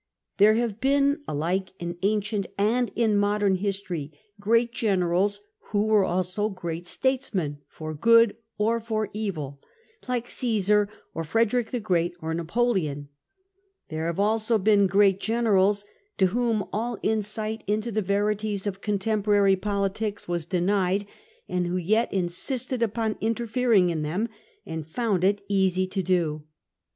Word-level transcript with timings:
There 0.37 0.55
have 0.55 0.81
been, 0.81 1.21
alike 1.27 1.73
in 1.77 1.95
ancient 2.01 2.47
and 2.57 2.89
in 2.95 3.15
modern 3.17 3.57
history, 3.57 4.11
great 4.39 4.71
generals 4.71 5.41
who 5.69 5.85
were 5.85 6.03
also 6.03 6.49
great 6.49 6.87
statesmen, 6.87 7.59
for 7.67 7.93
good 7.93 8.35
or 8.57 8.79
for 8.79 9.09
evil, 9.13 9.61
like 10.07 10.27
Csesar, 10.27 10.87
or 11.13 11.23
Frederick 11.23 11.69
the 11.69 11.79
Great, 11.79 12.15
or 12.19 12.33
Napoleon, 12.33 13.09
There 13.89 14.07
have 14.07 14.19
also 14.19 14.57
been 14.57 14.87
great 14.87 15.19
generals 15.19 15.85
to 16.17 16.25
whom 16.33 16.65
all 16.73 16.97
insight 17.03 17.63
into 17.67 17.91
the 17.91 18.01
verities 18.01 18.65
of 18.65 18.81
contemporary 18.81 19.55
politics 19.55 20.27
was 20.27 20.47
denied, 20.47 21.05
and 21.47 21.67
who 21.67 21.77
yet 21.77 22.11
insisted 22.11 22.81
upon 22.81 23.17
interfering 23.21 23.91
in 23.91 24.01
them, 24.01 24.29
and 24.65 24.87
found 24.87 25.23
it 25.23 25.41
easy 25.47 25.85
to 25.85 26.01
do 26.01 26.41
so. 26.43 26.47